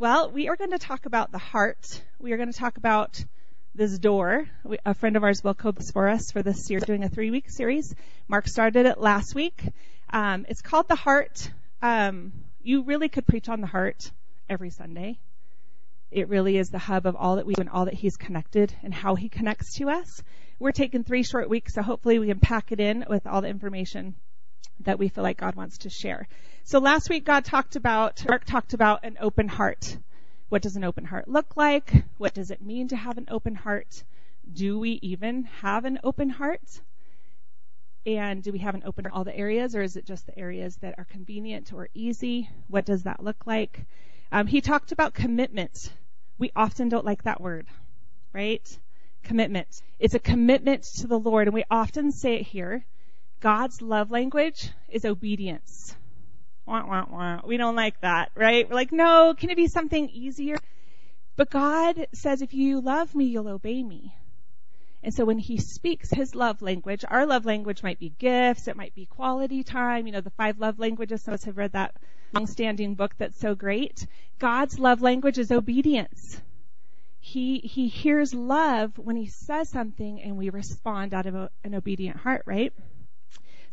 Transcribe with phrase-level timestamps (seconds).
[0.00, 2.02] Well, we are going to talk about the heart.
[2.18, 3.22] We are going to talk about
[3.74, 4.48] this door.
[4.64, 7.30] We, a friend of ours will this for us for this series, doing a three
[7.30, 7.94] week series.
[8.26, 9.62] Mark started it last week.
[10.08, 11.50] Um, it's called the heart.
[11.82, 12.32] Um,
[12.62, 14.10] you really could preach on the heart
[14.48, 15.18] every Sunday.
[16.10, 18.74] It really is the hub of all that we do and all that He's connected
[18.82, 20.22] and how He connects to us.
[20.58, 23.48] We're taking three short weeks, so hopefully we can pack it in with all the
[23.48, 24.14] information
[24.84, 26.26] that we feel like God wants to share.
[26.64, 29.96] So last week God talked about, Mark talked about an open heart.
[30.50, 31.92] What does an open heart look like?
[32.18, 34.04] What does it mean to have an open heart?
[34.52, 36.80] Do we even have an open heart?
[38.06, 40.76] And do we have an open all the areas, or is it just the areas
[40.76, 42.48] that are convenient or easy?
[42.68, 43.84] What does that look like?
[44.32, 45.92] Um, he talked about commitment.
[46.38, 47.66] We often don't like that word,
[48.32, 48.78] right?
[49.22, 49.82] Commitment.
[49.98, 52.84] It's a commitment to the Lord, and we often say it here.
[53.40, 55.94] God's love language is obedience.
[56.70, 57.40] Wah, wah, wah.
[57.44, 58.68] We don't like that, right?
[58.68, 60.56] We're like, no, can it be something easier?
[61.34, 64.14] But God says, if you love me, you'll obey me.
[65.02, 68.76] And so when he speaks his love language, our love language might be gifts, it
[68.76, 71.22] might be quality time, you know, the five love languages.
[71.22, 71.96] Some of us have read that
[72.34, 74.06] long-standing book that's so great.
[74.38, 76.40] God's love language is obedience.
[77.18, 81.74] He, he hears love when he says something and we respond out of a, an
[81.74, 82.72] obedient heart, right?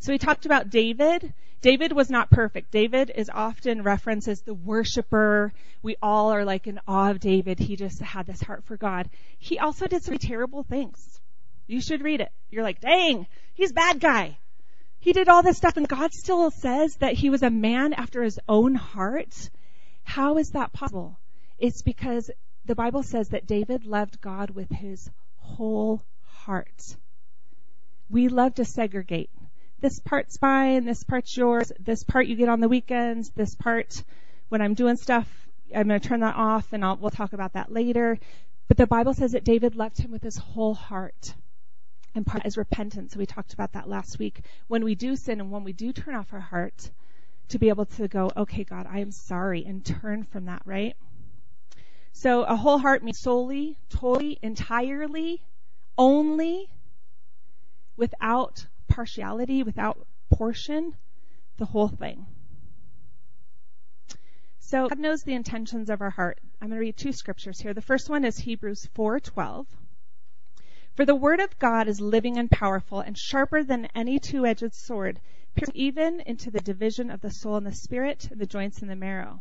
[0.00, 1.32] So we talked about David.
[1.60, 2.70] David was not perfect.
[2.70, 5.52] David is often referenced as the worshiper.
[5.82, 7.58] We all are like in awe of David.
[7.58, 9.10] He just had this heart for God.
[9.38, 11.20] He also did some terrible things.
[11.66, 12.30] You should read it.
[12.50, 14.38] You're like, dang, he's a bad guy.
[15.00, 18.22] He did all this stuff and God still says that he was a man after
[18.22, 19.50] his own heart.
[20.04, 21.18] How is that possible?
[21.58, 22.30] It's because
[22.64, 26.96] the Bible says that David loved God with his whole heart.
[28.08, 29.30] We love to segregate
[29.80, 34.02] this part's mine, this part's yours, this part you get on the weekends, this part
[34.48, 35.28] when I'm doing stuff,
[35.74, 38.18] I'm going to turn that off and I'll, we'll talk about that later.
[38.66, 41.34] But the Bible says that David loved him with his whole heart.
[42.14, 43.12] And part is repentance.
[43.12, 44.40] So we talked about that last week.
[44.66, 46.90] When we do sin and when we do turn off our heart,
[47.48, 50.96] to be able to go, okay, God, I am sorry and turn from that, right?
[52.12, 55.42] So a whole heart means solely, totally, entirely,
[55.96, 56.68] only,
[57.96, 60.94] without partiality, without portion,
[61.56, 62.26] the whole thing.
[64.58, 66.38] So God knows the intentions of our heart.
[66.60, 67.72] I'm going to read two scriptures here.
[67.72, 69.66] The first one is Hebrews 4:12.
[70.94, 75.20] For the word of God is living and powerful and sharper than any two-edged sword,
[75.54, 78.90] piercing even into the division of the soul and the spirit, and the joints and
[78.90, 79.40] the marrow.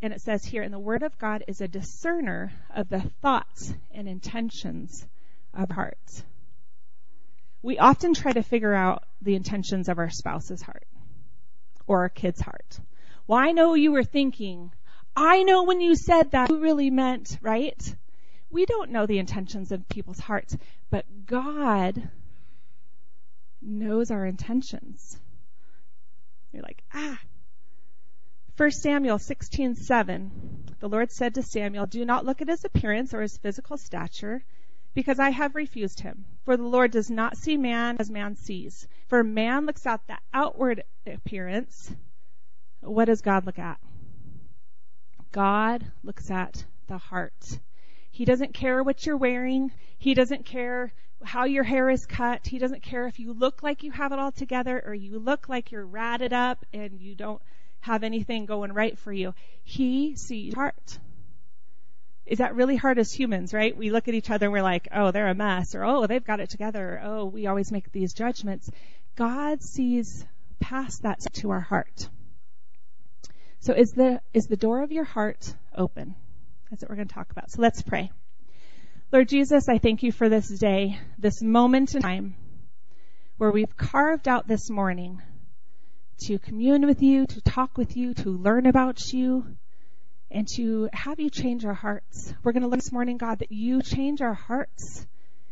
[0.00, 3.74] And it says here, and the word of God is a discerner of the thoughts
[3.90, 5.06] and intentions
[5.52, 6.24] of hearts
[7.62, 10.86] we often try to figure out the intentions of our spouse's heart
[11.86, 12.80] or our kid's heart.
[13.26, 14.72] Well, I know you were thinking,
[15.14, 17.96] I know when you said that, you really meant, right?
[18.50, 20.56] We don't know the intentions of people's hearts,
[20.90, 22.10] but God
[23.62, 25.18] knows our intentions.
[26.52, 27.20] You're like, ah.
[28.56, 33.22] 1 Samuel 16:7 The Lord said to Samuel, "Do not look at his appearance or
[33.22, 34.44] his physical stature,
[34.94, 36.24] because I have refused him.
[36.44, 38.88] For the Lord does not see man as man sees.
[39.08, 41.94] For man looks at the outward appearance.
[42.80, 43.78] What does God look at?
[45.32, 47.60] God looks at the heart.
[48.10, 49.72] He doesn't care what you're wearing.
[49.98, 52.46] He doesn't care how your hair is cut.
[52.46, 55.48] He doesn't care if you look like you have it all together or you look
[55.48, 57.40] like you're ratted up and you don't
[57.80, 59.34] have anything going right for you.
[59.62, 60.98] He sees heart
[62.30, 63.76] is that really hard as humans, right?
[63.76, 66.24] We look at each other and we're like, oh, they're a mess, or oh, they've
[66.24, 68.70] got it together, or, oh, we always make these judgments.
[69.16, 70.24] God sees
[70.60, 72.08] past that to our heart.
[73.58, 76.14] So is the, is the door of your heart open?
[76.70, 77.50] That's what we're going to talk about.
[77.50, 78.12] So let's pray.
[79.10, 82.36] Lord Jesus, I thank you for this day, this moment in time
[83.38, 85.20] where we've carved out this morning
[86.26, 89.56] to commune with you, to talk with you, to learn about you,
[90.30, 92.32] and to have you change our hearts.
[92.42, 95.06] We're going to learn this morning, God, that you change our hearts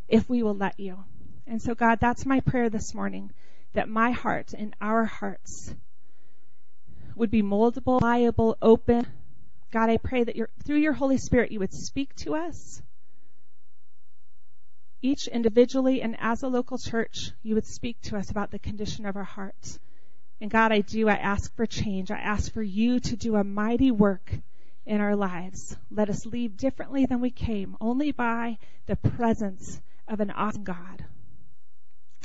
[0.09, 1.05] if we will let you.
[1.47, 3.33] And so, God, that's my prayer this morning,
[3.73, 5.75] that my heart and our hearts
[7.17, 9.07] would be moldable, pliable, open.
[9.73, 12.81] God, I pray that through your Holy Spirit, you would speak to us.
[15.03, 19.07] Each individually and as a local church, you would speak to us about the condition
[19.07, 19.79] of our hearts.
[20.41, 22.11] And God, I do, I ask for change.
[22.11, 24.33] I ask for you to do a mighty work
[24.89, 25.77] in our lives.
[25.91, 28.57] Let us leave differently than we came, only by
[28.87, 31.05] the presence of an awesome God.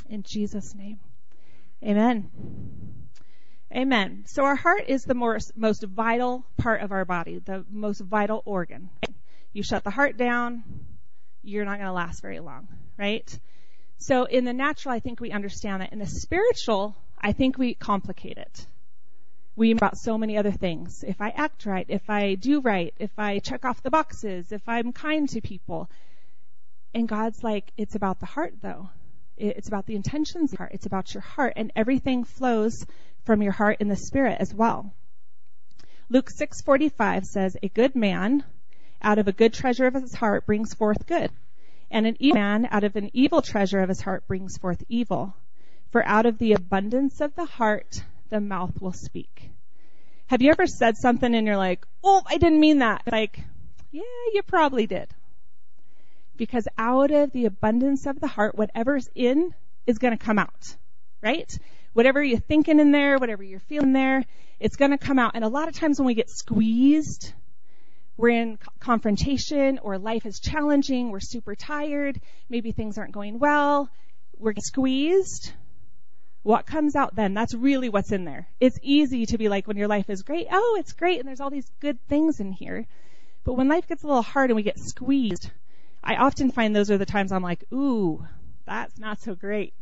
[0.08, 0.98] In Jesus' name.
[1.84, 2.30] Amen.
[3.70, 4.24] Amen.
[4.26, 8.42] So our heart is the most, most vital part of our body, the most vital
[8.46, 8.88] organ.
[9.52, 10.64] You shut the heart down,
[11.42, 13.38] you're not going to last very long, right?
[13.98, 15.92] So in the natural, I think we understand that.
[15.92, 18.66] In the spiritual, I think we complicate it.
[19.56, 21.04] We about so many other things.
[21.06, 24.68] If I act right, if I do right, if I check off the boxes, if
[24.68, 25.88] I'm kind to people.
[26.92, 28.90] And God's like, it's about the heart though.
[29.36, 30.72] It's about the intentions the heart.
[30.74, 32.86] It's about your heart and everything flows
[33.24, 34.92] from your heart in the spirit as well.
[36.08, 38.44] Luke 6:45 says, "A good man
[39.02, 41.30] out of a good treasure of his heart brings forth good,
[41.90, 45.34] and an evil man out of an evil treasure of his heart brings forth evil.
[45.90, 48.04] For out of the abundance of the heart
[48.34, 49.50] the mouth will speak."
[50.26, 53.38] Have you ever said something and you're like, "Oh, I didn't mean that." Like,
[53.90, 54.02] yeah,
[54.32, 55.08] you probably did
[56.36, 59.54] because out of the abundance of the heart, whatever's in
[59.86, 60.76] is going to come out,
[61.22, 61.58] right?
[61.92, 64.24] Whatever you're thinking in there, whatever you're feeling there,
[64.58, 65.32] it's going to come out.
[65.34, 67.32] And a lot of times when we get squeezed,
[68.16, 73.88] we're in confrontation or life is challenging, we're super tired, maybe things aren't going well,
[74.38, 75.52] we're squeezed.
[76.44, 77.32] What comes out then?
[77.32, 78.46] That's really what's in there.
[78.60, 81.40] It's easy to be like when your life is great, oh, it's great and there's
[81.40, 82.86] all these good things in here.
[83.44, 85.50] But when life gets a little hard and we get squeezed,
[86.02, 88.26] I often find those are the times I'm like, ooh,
[88.66, 89.72] that's not so great.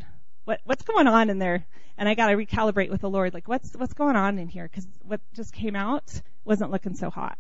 [0.44, 1.66] What, what's going on in there?
[1.98, 4.68] And I gotta recalibrate with the Lord, like what's, what's going on in here?
[4.68, 7.38] Cause what just came out wasn't looking so hot.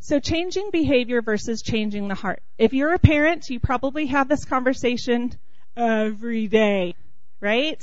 [0.00, 2.42] So changing behavior versus changing the heart.
[2.58, 5.32] If you're a parent, you probably have this conversation
[5.76, 6.94] every day,
[7.40, 7.82] right?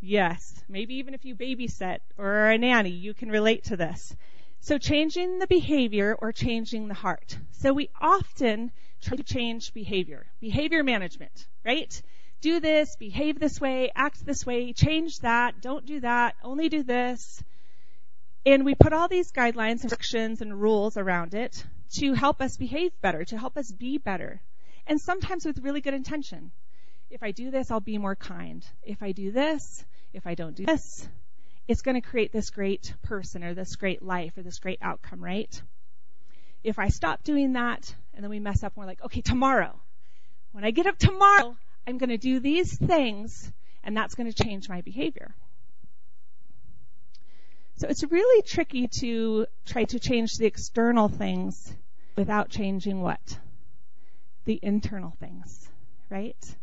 [0.00, 0.62] Yes.
[0.68, 4.14] Maybe even if you babysit or are a nanny, you can relate to this.
[4.60, 7.38] So changing the behavior or changing the heart.
[7.52, 10.26] So we often try to change behavior.
[10.40, 12.02] Behavior management, right?
[12.40, 16.82] Do this, behave this way, act this way, change that, don't do that, only do
[16.82, 17.42] this.
[18.46, 21.64] And we put all these guidelines and restrictions and rules around it
[21.94, 24.40] to help us behave better, to help us be better.
[24.88, 26.50] And sometimes with really good intention.
[27.10, 28.64] If I do this, I'll be more kind.
[28.82, 31.06] If I do this, if I don't do this,
[31.68, 35.22] it's going to create this great person or this great life or this great outcome,
[35.22, 35.62] right?
[36.64, 39.78] If I stop doing that and then we mess up and we're like, okay, tomorrow,
[40.52, 41.56] when I get up tomorrow,
[41.86, 43.52] I'm going to do these things
[43.84, 45.34] and that's going to change my behavior.
[47.76, 51.72] So it's really tricky to try to change the external things
[52.16, 53.38] without changing what?
[54.48, 55.68] The internal things,
[56.08, 56.56] right?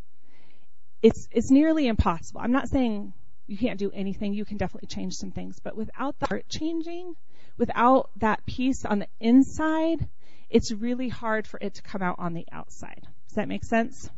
[1.04, 2.42] It's, it's nearly impossible.
[2.42, 3.14] I'm not saying
[3.46, 4.34] you can't do anything.
[4.34, 7.16] You can definitely change some things, but without the heart changing,
[7.60, 10.08] without that peace on the inside,
[10.50, 13.04] it's really hard for it to come out on the outside.
[13.28, 14.10] Does that make sense?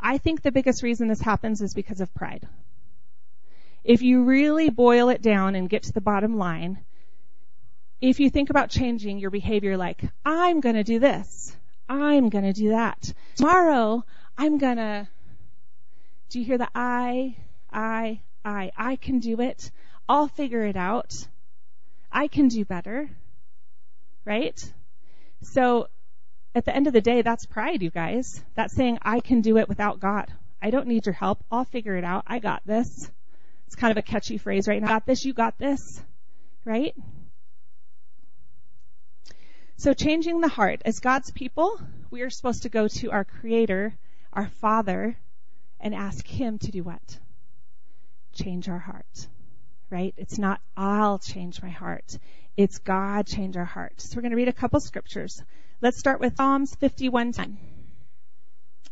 [0.00, 2.48] I think the biggest reason this happens is because of pride.
[3.84, 6.80] If you really boil it down and get to the bottom line,
[8.00, 11.56] if you think about changing your behavior like, I'm gonna do this,
[11.92, 14.02] I'm gonna do that, tomorrow
[14.38, 15.08] I'm gonna,
[16.30, 17.36] do you hear the I?
[17.70, 19.70] I, I, I can do it.
[20.08, 21.26] I'll figure it out.
[22.10, 23.10] I can do better.
[24.24, 24.72] Right?
[25.42, 25.88] So,
[26.54, 28.42] at the end of the day, that's pride, you guys.
[28.54, 30.32] That's saying, I can do it without God.
[30.60, 31.44] I don't need your help.
[31.50, 32.24] I'll figure it out.
[32.26, 33.10] I got this.
[33.66, 34.88] It's kind of a catchy phrase right now.
[34.88, 36.02] Got this, you got this.
[36.64, 36.94] Right?
[39.82, 40.80] So changing the heart.
[40.84, 43.92] As God's people, we are supposed to go to our Creator,
[44.32, 45.16] our Father,
[45.80, 47.18] and ask Him to do what?
[48.32, 49.26] change our heart,
[49.90, 50.14] right?
[50.16, 52.16] It's not I'll change my heart.
[52.56, 54.00] It's God change our heart.
[54.00, 55.42] So we're going to read a couple scriptures.
[55.80, 57.56] Let's start with Psalms 51:10.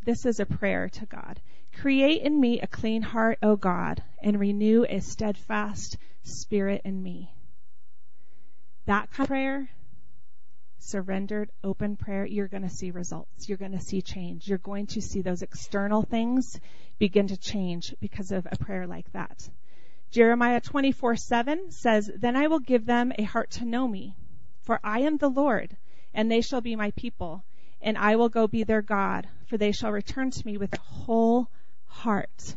[0.05, 1.41] This is a prayer to God.
[1.81, 7.31] Create in me a clean heart, O God, and renew a steadfast spirit in me.
[8.87, 9.71] That kind of prayer
[10.83, 13.49] surrendered, open prayer, you're going to see results.
[13.49, 14.49] You're going to see change.
[14.49, 16.59] You're going to see those external things
[16.99, 19.49] begin to change because of a prayer like that.
[20.11, 24.17] Jeremiah 24 7 says, Then I will give them a heart to know me,
[24.63, 25.77] for I am the Lord,
[26.13, 27.45] and they shall be my people,
[27.81, 30.81] and I will go be their God, for they shall return to me with a
[30.81, 31.49] whole
[31.87, 32.57] heart.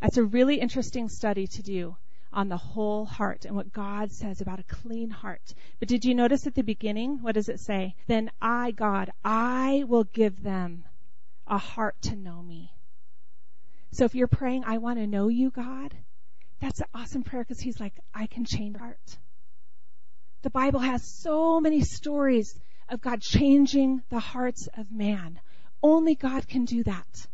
[0.00, 1.96] That's a really interesting study to do
[2.32, 5.54] on the whole heart and what God says about a clean heart.
[5.78, 7.22] But did you notice at the beginning?
[7.22, 7.94] What does it say?
[8.06, 10.84] Then I, God, I will give them
[11.46, 12.72] a heart to know me.
[13.92, 15.94] So if you're praying, I want to know you, God,
[16.60, 19.18] that's an awesome prayer because He's like, I can change heart.
[20.42, 22.58] The Bible has so many stories
[22.88, 25.40] of God changing the hearts of man.
[25.82, 27.26] Only God can do that.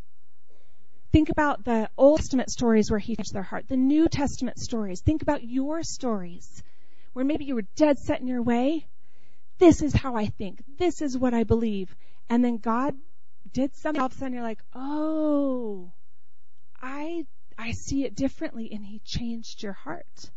[1.10, 5.00] Think about the Old Testament stories where he touched their heart, the New Testament stories.
[5.00, 6.62] Think about your stories
[7.14, 8.86] where maybe you were dead set in your way.
[9.58, 10.62] This is how I think.
[10.78, 11.94] This is what I believe.
[12.28, 12.94] And then God
[13.52, 14.00] did something.
[14.00, 15.90] All of a sudden you're like, oh,
[16.80, 20.30] I, I see it differently and he changed your heart.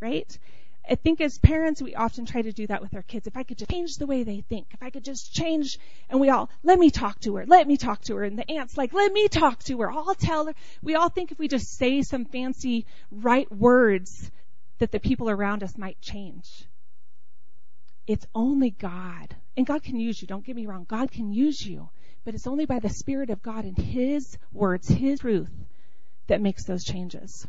[0.00, 0.38] Right?
[0.88, 3.26] I think as parents, we often try to do that with our kids.
[3.26, 5.78] If I could just change the way they think, if I could just change,
[6.10, 8.50] and we all, let me talk to her, let me talk to her, and the
[8.50, 10.54] aunt's like, let me talk to her, I'll tell her.
[10.82, 14.30] We all think if we just say some fancy right words,
[14.78, 16.66] that the people around us might change.
[18.06, 19.34] It's only God.
[19.56, 21.88] And God can use you, don't get me wrong, God can use you.
[22.24, 25.50] But it's only by the Spirit of God and His words, His truth,
[26.26, 27.46] that makes those changes.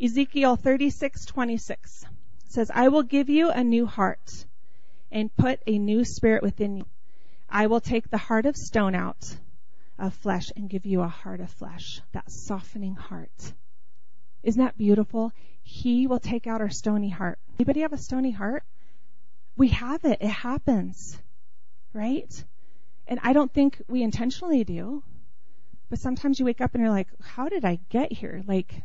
[0.00, 2.04] Ezekiel 36:26
[2.48, 4.46] says, "I will give you a new heart
[5.10, 6.86] and put a new spirit within you.
[7.48, 9.38] I will take the heart of stone out
[9.98, 13.54] of flesh and give you a heart of flesh, that softening heart."
[14.42, 15.32] Isn't that beautiful?
[15.62, 17.38] He will take out our stony heart.
[17.58, 18.64] Anybody have a stony heart?
[19.56, 20.18] We have it.
[20.20, 21.16] It happens.
[21.92, 22.44] Right?
[23.06, 25.02] And I don't think we intentionally do.
[25.88, 28.42] But sometimes you wake up and you're like, how did I get here?
[28.46, 28.82] Like,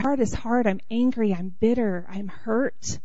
[0.00, 0.66] heart is hard.
[0.66, 1.34] I'm angry.
[1.34, 2.06] I'm bitter.
[2.08, 2.98] I'm hurt.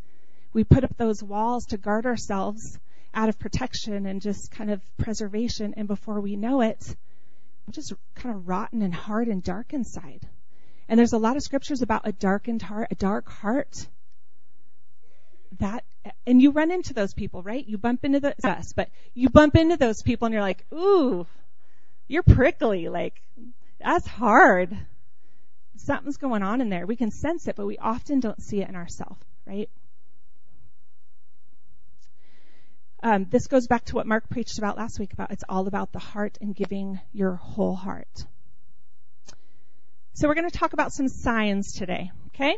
[0.53, 2.77] We put up those walls to guard ourselves
[3.13, 5.73] out of protection and just kind of preservation.
[5.75, 6.95] And before we know it,
[7.67, 10.27] we're just kind of rotten and hard and dark inside.
[10.87, 13.87] And there's a lot of scriptures about a darkened heart, a dark heart.
[15.59, 15.83] That,
[16.27, 17.65] and you run into those people, right?
[17.65, 21.25] You bump into the, us, but you bump into those people and you're like, ooh,
[22.07, 22.89] you're prickly.
[22.89, 23.21] Like,
[23.79, 24.77] that's hard
[25.77, 26.85] something's going on in there.
[26.85, 29.69] We can sense it, but we often don't see it in ourselves, right?
[33.01, 35.91] Um, this goes back to what Mark preached about last week about it's all about
[35.91, 38.25] the heart and giving your whole heart.
[40.13, 42.55] So we're going to talk about some signs today, okay?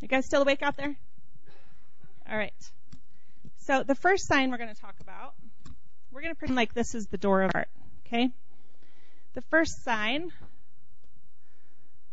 [0.00, 0.96] You guys still awake out there?
[2.30, 2.54] All right.
[3.58, 5.34] So the first sign we're going to talk about,
[6.10, 7.68] we're going to pretend like this is the door of heart,
[8.06, 8.30] okay?
[9.34, 10.32] The first sign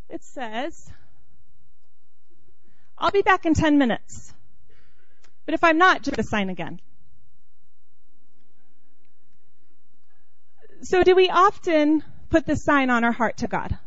[0.09, 0.91] it says,
[2.97, 4.33] I'll be back in 10 minutes.
[5.45, 6.79] But if I'm not, just sign again.
[10.81, 13.77] So do we often put this sign on our heart to God?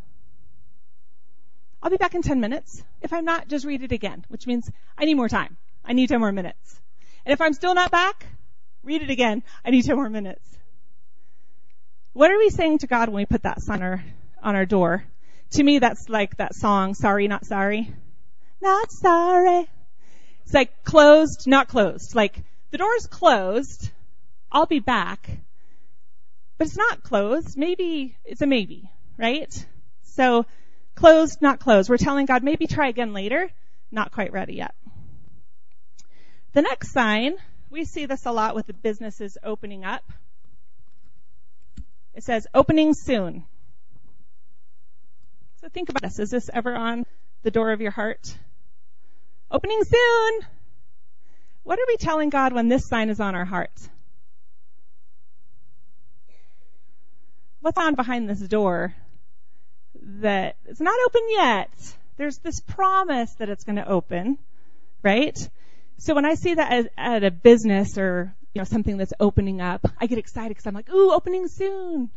[1.82, 2.82] I'll be back in 10 minutes.
[3.00, 5.56] If I'm not, just read it again, which means I need more time.
[5.84, 6.80] I need 10 more minutes.
[7.24, 8.26] And if I'm still not back,
[8.82, 9.42] read it again.
[9.64, 10.46] I need 10 more minutes.
[12.12, 14.04] What are we saying to God when we put that sign on our,
[14.42, 15.04] on our door?
[15.52, 17.92] To me, that's like that song, Sorry, Not Sorry.
[18.61, 19.69] Not sorry.
[20.45, 22.14] It's like closed, not closed.
[22.14, 23.90] Like the door's closed.
[24.52, 25.30] I'll be back.
[26.59, 27.57] But it's not closed.
[27.57, 29.66] Maybe it's a maybe, right?
[30.02, 30.45] So
[30.95, 31.88] closed, not closed.
[31.88, 33.50] We're telling God maybe try again later.
[33.90, 34.75] Not quite ready yet.
[36.52, 37.37] The next sign,
[37.71, 40.04] we see this a lot with the businesses opening up.
[42.14, 43.45] It says opening soon.
[45.60, 46.18] So think about this.
[46.18, 47.04] Is this ever on
[47.42, 48.34] the door of your heart?
[49.50, 50.40] Opening soon!
[51.64, 53.72] What are we telling God when this sign is on our heart?
[57.60, 58.94] What's on behind this door
[60.02, 61.70] that it's not open yet?
[62.16, 64.38] There's this promise that it's going to open,
[65.02, 65.38] right?
[65.98, 69.86] So when I see that at, a business or you know something that's opening up,
[70.00, 72.08] I get excited because I'm like, ooh, opening soon.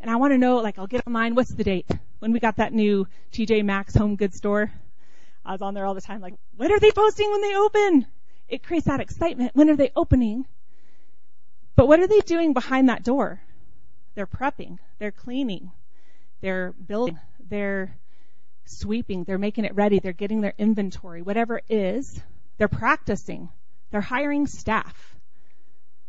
[0.00, 1.90] And I want to know, like, I'll get on mine, what's the date?
[2.24, 4.72] When we got that new TJ Maxx home goods store,
[5.44, 8.06] I was on there all the time, like, when are they posting when they open?
[8.48, 9.54] It creates that excitement.
[9.54, 10.46] When are they opening?
[11.76, 13.42] But what are they doing behind that door?
[14.14, 14.78] They're prepping.
[14.98, 15.70] They're cleaning.
[16.40, 17.18] They're building.
[17.46, 17.94] They're
[18.64, 19.24] sweeping.
[19.24, 19.98] They're making it ready.
[19.98, 21.20] They're getting their inventory.
[21.20, 22.18] Whatever it is,
[22.56, 23.50] they're practicing.
[23.90, 25.14] They're hiring staff.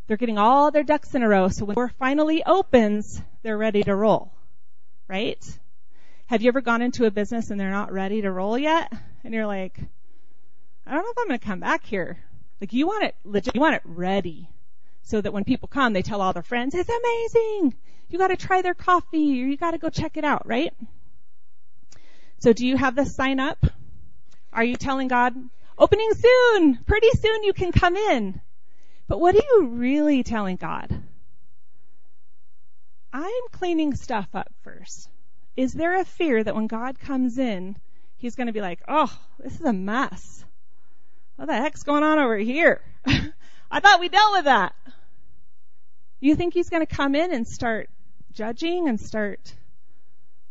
[0.08, 3.58] They're getting all their ducks in a row, so when the door finally opens, they're
[3.58, 4.32] ready to roll.
[5.10, 5.46] Right?
[6.28, 8.92] Have you ever gone into a business and they're not ready to roll yet?
[9.24, 9.80] And you're like,
[10.88, 12.18] I don't know if I'm gonna come back here.
[12.60, 14.50] Like you want it legit, you want it ready.
[15.04, 17.76] So that when people come, they tell all their friends, it's amazing!
[18.10, 20.74] You gotta try their coffee, or you gotta go check it out, right?
[22.40, 23.64] So do you have this sign up?
[24.52, 25.36] Are you telling God,
[25.78, 26.80] opening soon!
[26.88, 28.42] Pretty soon you can come in.
[29.08, 31.04] But what are you really telling God?
[33.14, 35.08] I'm cleaning stuff up first.
[35.56, 37.78] Is there a fear that when God comes in,
[38.18, 40.44] he's going to be like, oh, this is a mess.
[41.38, 42.82] What the heck's going on over here?
[43.06, 44.76] I thought we dealt with that.
[46.20, 47.90] You think he's going to come in and start
[48.34, 49.54] judging and start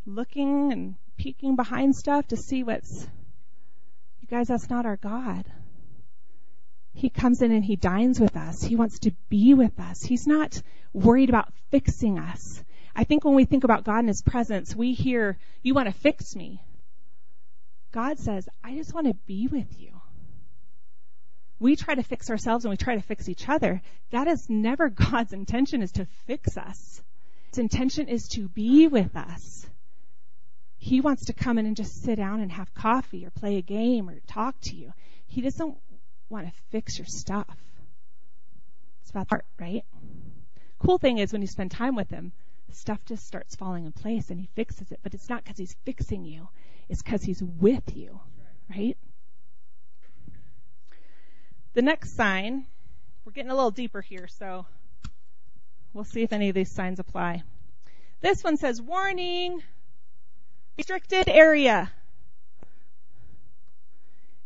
[0.07, 3.07] looking and peeking behind stuff to see what's,
[4.21, 5.45] you guys, that's not our God.
[6.95, 8.63] He comes in and he dines with us.
[8.63, 10.03] He wants to be with us.
[10.03, 12.63] He's not worried about fixing us.
[12.97, 15.95] I think when we think about God and his presence, we hear, you want to
[15.95, 16.61] fix me.
[17.93, 20.01] God says, I just want to be with you.
[21.59, 23.83] We try to fix ourselves and we try to fix each other.
[24.11, 27.03] That is never God's intention is to fix us.
[27.51, 29.67] His intention is to be with us.
[30.77, 33.63] He wants to come in and just sit down and have coffee or play a
[33.63, 34.93] game or talk to you.
[35.27, 35.77] He doesn't
[36.29, 37.57] want to fix your stuff.
[39.03, 39.85] It's about the heart, right?
[40.79, 42.33] Cool thing is when you spend time with him,
[42.77, 45.01] stuff just starts falling in place and he fixes it.
[45.03, 46.49] But it's not because he's fixing you.
[46.89, 48.21] It's because he's with you,
[48.71, 48.97] right?
[51.75, 52.67] The next sign,
[53.25, 54.67] we're getting a little deeper here, so
[55.93, 57.43] we'll see if any of these signs apply.
[58.21, 59.63] This one says warning,
[60.77, 61.91] restricted area.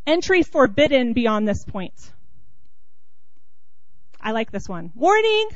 [0.07, 2.13] Entry forbidden beyond this point.
[4.21, 4.91] I like this one.
[4.95, 5.51] Warning!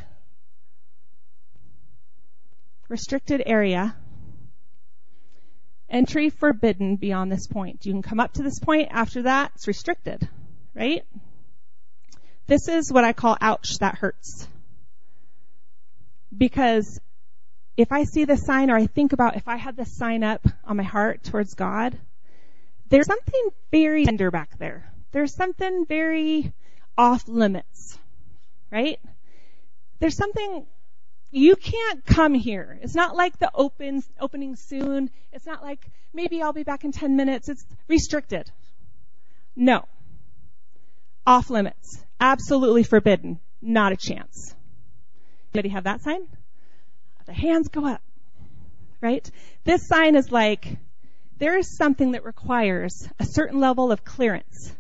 [2.93, 3.97] Restricted area.
[5.89, 7.87] Entry forbidden beyond this point.
[7.87, 8.89] You can come up to this point.
[8.91, 10.29] After that, it's restricted.
[10.75, 11.03] Right?
[12.49, 14.47] This is what I call ouch, that hurts.
[16.37, 17.01] Because
[17.79, 20.47] if I see this sign or I think about if I had this sign up
[20.63, 21.97] on my heart towards God,
[22.91, 24.93] there's something very tender back there.
[25.13, 26.53] There's something very
[26.99, 27.99] off limits,
[28.71, 29.01] right?
[29.99, 30.67] There's something
[31.33, 32.79] you can't come here.
[32.83, 35.11] It's not like the open opening soon.
[35.33, 37.49] It's not like maybe I'll be back in 10 minutes.
[37.49, 38.51] It's restricted.
[39.57, 39.87] No.
[41.27, 42.05] Off limits.
[42.21, 43.41] Absolutely forbidden.
[43.62, 44.55] Not a chance.
[45.55, 46.27] Anybody have that sign?
[47.25, 48.03] The hands go up.
[49.01, 49.29] Right?
[49.65, 50.77] This sign is like
[51.39, 54.73] there is something that requires a certain level of clearance.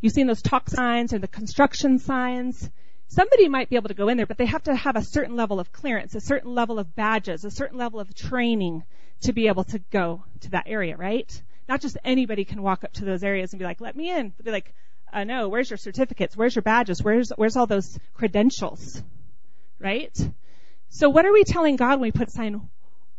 [0.00, 2.70] You've seen those talk signs or the construction signs.
[3.08, 5.36] Somebody might be able to go in there, but they have to have a certain
[5.36, 8.82] level of clearance, a certain level of badges, a certain level of training
[9.22, 11.42] to be able to go to that area, right?
[11.68, 14.32] Not just anybody can walk up to those areas and be like, let me in.
[14.36, 14.74] They'll be like,
[15.12, 16.36] uh, no, where's your certificates?
[16.36, 17.02] Where's your badges?
[17.02, 19.02] Where's, where's all those credentials?
[19.78, 20.16] Right?
[20.88, 22.68] So what are we telling God when we put sign,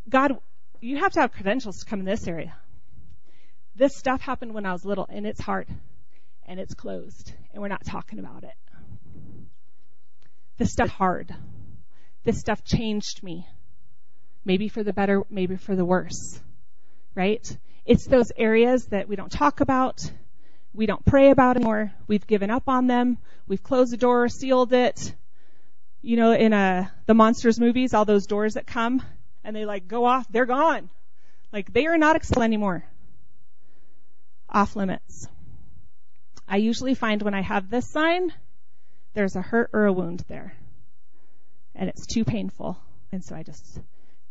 [0.10, 0.38] God,
[0.82, 2.54] you have to have credentials to come in this area.
[3.76, 5.68] This stuff happened when I was little and it's hard
[6.46, 8.56] and it's closed and we're not talking about it.
[10.58, 11.34] This stuff hard.
[12.24, 13.48] This stuff changed me.
[14.44, 16.40] Maybe for the better, maybe for the worse.
[17.16, 17.58] Right?
[17.86, 20.12] It's those areas that we don't talk about.
[20.74, 21.94] We don't pray about anymore.
[22.08, 23.18] We've given up on them.
[23.48, 25.14] We've closed the door, sealed it.
[26.02, 29.02] You know, in uh, the monsters movies, all those doors that come
[29.44, 30.90] and they like go off, they're gone.
[31.54, 32.84] Like they are not accessible anymore.
[34.50, 35.28] Off limits.
[36.48, 38.34] I usually find when I have this sign,
[39.18, 40.54] there's a hurt or a wound there.
[41.74, 42.78] And it's too painful.
[43.12, 43.80] And so I just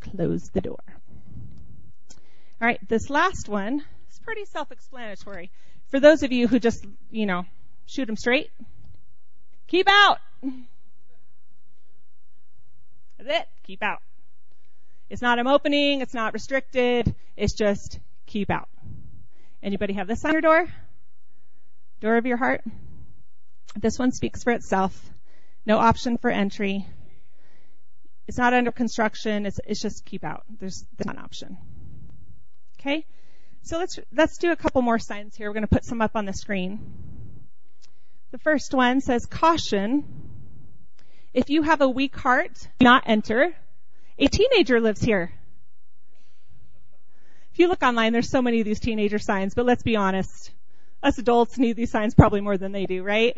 [0.01, 0.79] close the door.
[2.09, 5.51] All right, this last one is pretty self-explanatory.
[5.88, 7.46] For those of you who just, you know,
[7.87, 8.49] shoot them straight,
[9.66, 10.18] keep out.
[13.18, 13.49] That's it.
[13.64, 14.03] Keep out.
[15.11, 16.01] It's not I'm opening.
[16.01, 17.12] It's not restricted.
[17.37, 18.68] It's just keep out.
[19.64, 20.68] Anybody have this on your door?
[22.01, 22.62] Door of your heart?
[23.74, 25.11] This one speaks for itself.
[25.64, 26.87] No option for entry.
[28.29, 29.46] It's not under construction.
[29.46, 30.44] It's, it's just keep out.
[30.59, 31.57] There's, there's not an option.
[32.79, 33.05] Okay?
[33.62, 35.48] So let's, let's do a couple more signs here.
[35.48, 36.79] We're going to put some up on the screen.
[38.31, 40.05] The first one says caution.
[41.35, 43.55] If you have a weak heart, do not enter.
[44.18, 45.33] A teenager lives here.
[47.52, 50.50] If you look online, there's so many of these teenager signs, but let's be honest.
[51.02, 53.37] Us adults need these signs probably more than they do, right?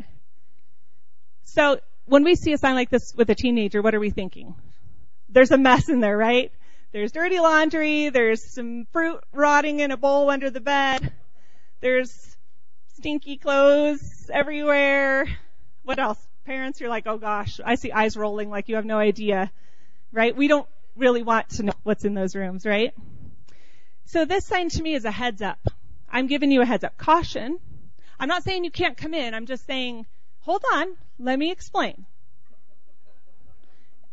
[1.48, 4.54] So when we see a sign like this with a teenager, what are we thinking?
[5.28, 6.52] There's a mess in there, right?
[6.92, 11.12] There's dirty laundry, there's some fruit rotting in a bowl under the bed,
[11.80, 12.36] there's
[12.94, 15.26] stinky clothes everywhere.
[15.82, 16.18] What else?
[16.46, 19.50] Parents, you're like, oh gosh, I see eyes rolling like you have no idea
[20.12, 20.34] right?
[20.34, 22.94] We don't really want to know what's in those rooms, right?
[24.04, 25.58] So this sign to me is a heads up.
[26.10, 26.96] I'm giving you a heads up.
[26.96, 27.58] Caution.
[28.18, 29.34] I'm not saying you can't come in.
[29.34, 30.06] I'm just saying,
[30.40, 30.96] hold on.
[31.18, 32.06] Let me explain.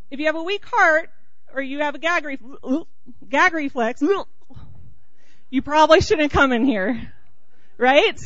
[0.10, 1.10] If you have a weak heart
[1.54, 2.26] or you have a gag,
[3.30, 4.04] gag reflex,
[5.50, 7.12] you probably shouldn't come in here.
[7.78, 8.20] Right?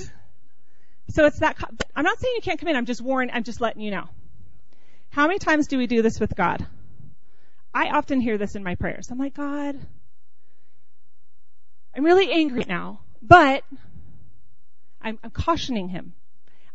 [1.10, 1.58] So it's that,
[1.96, 2.76] I'm not saying you can't come in.
[2.76, 4.08] I'm just warning, I'm just letting you know.
[5.10, 6.66] How many times do we do this with God?
[7.74, 9.10] I often hear this in my prayers.
[9.10, 9.80] I'm like, God,
[11.96, 13.64] I'm really angry now, but
[15.02, 16.14] I'm, I'm cautioning him.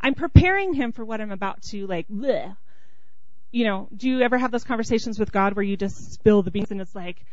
[0.04, 2.54] I'm preparing him for what I'm about to like, bleh.
[3.50, 6.50] you know, do you ever have those conversations with God where you just spill the
[6.50, 7.24] beans and it's like,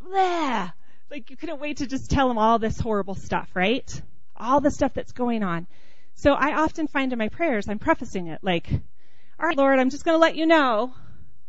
[0.00, 0.72] bleh.
[1.10, 4.00] like you couldn't wait to just tell him all this horrible stuff, right?
[4.36, 5.66] All the stuff that's going on.
[6.14, 9.90] So I often find in my prayers, I'm prefacing it like, all right, Lord, I'm
[9.90, 10.94] just going to let you know,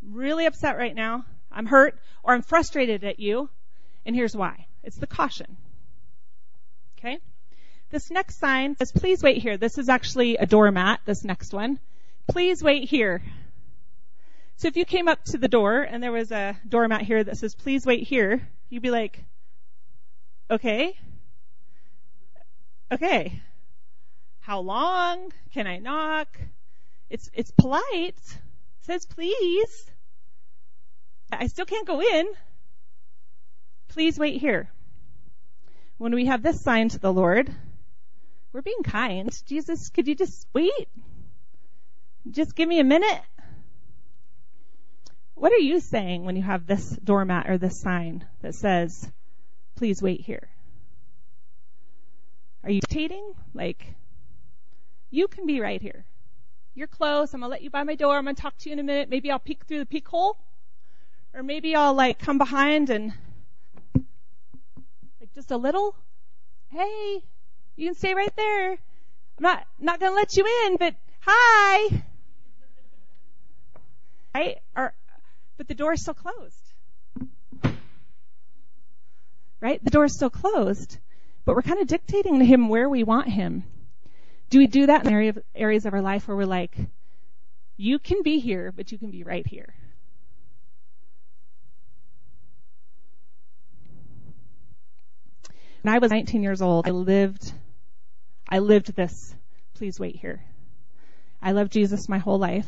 [0.02, 1.24] I'm really upset right now.
[1.52, 3.48] I'm hurt or I'm frustrated at you.
[4.08, 4.66] And here's why.
[4.84, 5.56] It's the caution.
[6.98, 7.20] Okay?
[7.94, 9.56] This next sign says, please wait here.
[9.56, 11.78] This is actually a doormat, this next one.
[12.28, 13.22] Please wait here.
[14.56, 17.38] So if you came up to the door and there was a doormat here that
[17.38, 19.24] says, please wait here, you'd be like,
[20.50, 20.98] okay.
[22.92, 23.40] Okay.
[24.40, 25.32] How long?
[25.54, 26.40] Can I knock?
[27.12, 27.84] It's, it's polite.
[27.94, 28.16] It
[28.82, 29.92] says please.
[31.32, 32.28] I still can't go in.
[33.90, 34.72] Please wait here.
[36.00, 37.54] When we have this sign to the Lord,
[38.54, 39.30] we're being kind.
[39.46, 40.88] Jesus, could you just wait?
[42.30, 43.22] Just give me a minute.
[45.34, 49.12] What are you saying when you have this doormat or this sign that says,
[49.76, 50.48] please wait here?
[52.64, 53.34] Are you dictating?
[53.54, 53.96] Like,
[55.10, 56.06] you can be right here.
[56.76, 57.34] You're close.
[57.34, 58.16] I'm gonna let you by my door.
[58.16, 59.10] I'm gonna talk to you in a minute.
[59.10, 60.38] Maybe I'll peek through the peek hole.
[61.34, 63.14] Or maybe I'll like come behind and
[65.20, 65.96] like just a little.
[66.70, 67.24] Hey,
[67.76, 68.72] you can stay right there.
[68.72, 68.78] I'm
[69.40, 72.04] not not gonna let you in, but hi.
[74.34, 74.58] Right?
[74.76, 74.94] Or
[75.58, 76.74] but the door is still closed.
[79.62, 79.84] Right?
[79.84, 80.98] The door is still closed.
[81.46, 83.64] But we're kind of dictating to him where we want him.
[84.50, 86.76] Do we do that in area, areas of our life where we're like,
[87.76, 89.74] you can be here, but you can be right here?
[95.82, 97.52] When I was 19 years old, I lived,
[98.54, 99.34] I lived this.
[99.74, 100.46] Please wait here.
[101.42, 102.68] I loved Jesus my whole life.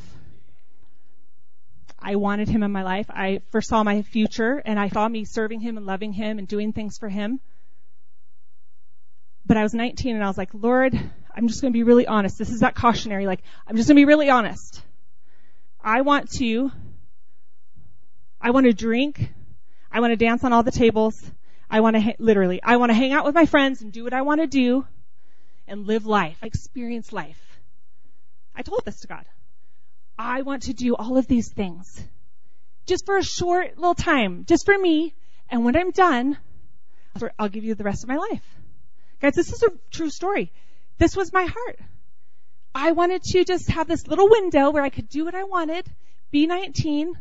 [2.00, 3.06] I wanted him in my life.
[3.12, 6.74] I foresaw my future and I saw me serving him and loving him and doing
[6.74, 7.40] things for him.
[9.46, 11.00] But I was 19 and I was like, Lord,
[11.36, 12.40] I'm just going to be really honest.
[12.40, 13.28] This is that cautionary.
[13.28, 14.82] Like, I'm just going to be really honest.
[15.80, 16.72] I want to,
[18.42, 19.30] I want to drink.
[19.92, 21.22] I want to dance on all the tables.
[21.70, 24.14] I want to, literally, I want to hang out with my friends and do what
[24.16, 24.88] I want to do
[25.68, 27.60] and live life, experience life.
[28.56, 29.26] I told this to God.
[30.18, 32.04] I want to do all of these things
[32.86, 35.14] just for a short little time, just for me.
[35.50, 36.38] And when I'm done,
[37.38, 38.44] I'll give you the rest of my life.
[39.22, 40.52] Guys, this is a true story.
[40.98, 41.80] This was my heart.
[42.74, 45.86] I wanted to just have this little window where I could do what I wanted,
[46.32, 47.14] be 19,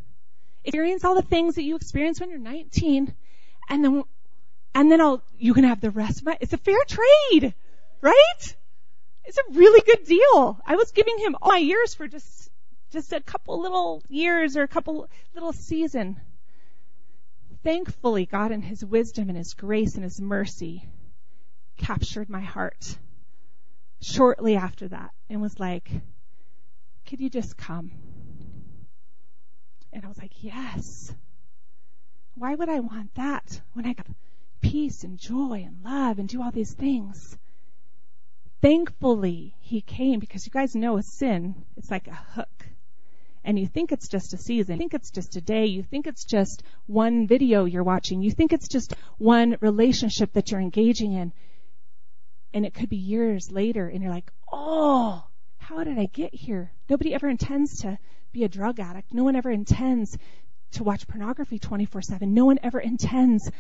[0.65, 3.15] experience all the things that you experience when you're 19,
[3.69, 4.05] and then
[4.75, 7.55] and then I'll, you can have the rest of my, it's a fair trade,
[8.05, 8.57] right?
[9.25, 10.61] It's a really good deal.
[10.67, 12.51] I was giving him all my years for just,
[12.91, 16.21] just a couple little years or a couple little season.
[17.63, 20.87] Thankfully, God in His wisdom and His grace and His mercy
[21.79, 22.99] captured my heart
[24.03, 25.91] shortly after that and was like,
[27.07, 27.91] could you just come?
[29.95, 31.15] And I was like, yes.
[32.35, 34.09] Why would I want that when I got
[34.61, 37.37] peace and joy and love and do all these things.
[38.65, 42.67] Thankfully, he came because you guys know a sin, it's like a hook.
[43.45, 44.77] And you think it's just a season.
[44.77, 45.67] You think it's just a day.
[45.67, 48.23] You think it's just one video you're watching.
[48.23, 51.35] You think it's just one relationship that you're engaging in.
[52.55, 55.23] And it could be years later and you're like, oh,
[55.59, 56.73] how did I get here?
[56.89, 57.99] Nobody ever intends to
[58.33, 59.13] be a drug addict.
[59.13, 60.17] No one ever intends
[60.73, 62.33] to watch pornography 24 7.
[62.33, 63.51] No one ever intends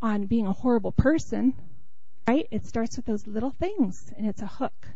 [0.00, 1.52] on being a horrible person,
[2.26, 2.46] right?
[2.50, 4.88] It starts with those little things and it's a hook.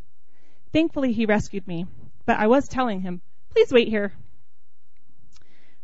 [0.72, 1.86] Thankfully, he rescued me,
[2.26, 4.12] but I was telling him, please wait here.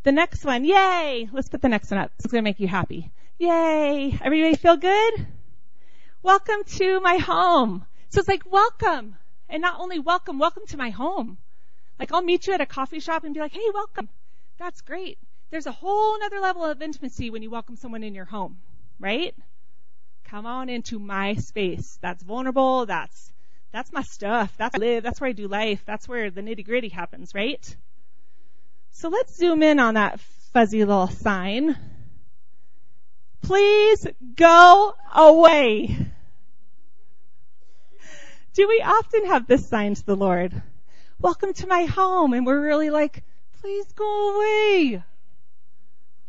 [0.03, 1.29] The next one, yay!
[1.31, 2.11] Let's put the next one up.
[2.19, 3.11] It's going to make you happy.
[3.39, 4.17] Yay!
[4.21, 5.27] Everybody feel good?
[6.21, 7.85] Welcome to my home.
[8.09, 9.15] So it's like, welcome.
[9.49, 11.37] And not only welcome, welcome to my home.
[11.99, 14.09] Like I'll meet you at a coffee shop and be like, hey, welcome.
[14.57, 15.17] That's great.
[15.49, 18.57] There's a whole other level of intimacy when you welcome someone in your home
[18.99, 19.35] right?
[20.25, 21.99] Come on into my space.
[22.01, 22.87] That's vulnerable.
[22.87, 23.31] That's,
[23.71, 24.51] that's my stuff.
[24.57, 25.03] That's where I live.
[25.03, 25.83] That's where I do life.
[25.85, 27.75] That's where the nitty gritty happens, right?
[28.89, 30.19] So let's zoom in on that
[30.51, 31.77] fuzzy little sign.
[33.43, 35.95] Please go away.
[38.55, 40.59] Do we often have this sign to the Lord?
[41.19, 42.33] Welcome to my home.
[42.33, 43.23] And we're really like,
[43.61, 45.03] please go away.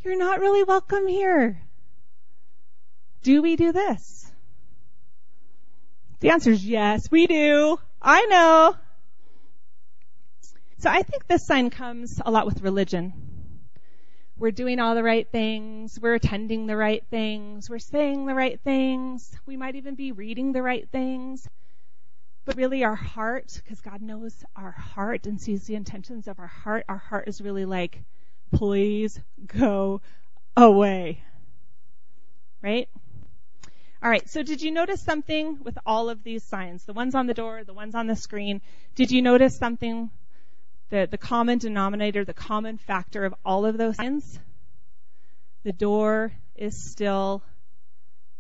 [0.05, 1.66] you're not really welcome here.
[3.27, 4.31] Do we do this?
[6.21, 7.77] The answer is yes, we do.
[8.01, 8.77] I know.
[10.79, 13.15] So I think this sign comes a lot with religion.
[14.39, 15.99] We're doing all the right things.
[16.01, 17.69] We're attending the right things.
[17.69, 19.37] We're saying the right things.
[19.45, 21.49] We might even be reading the right things.
[22.45, 26.47] But really our heart, because God knows our heart and sees the intentions of our
[26.47, 28.05] heart, our heart is really like,
[28.53, 30.01] please go
[30.57, 31.25] away.
[32.63, 32.89] Right?
[34.03, 36.85] Alright, so did you notice something with all of these signs?
[36.85, 38.61] The ones on the door, the ones on the screen.
[38.95, 40.11] Did you notice something
[40.91, 44.39] the, the common denominator, the common factor of all of those signs,
[45.65, 47.43] the door is still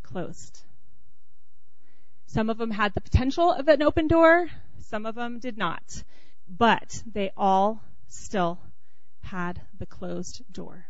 [0.02, 0.62] closed.
[2.26, 6.04] Some of them had the potential of an open door, some of them did not.
[6.48, 8.60] But they all still
[9.22, 10.86] had the closed door.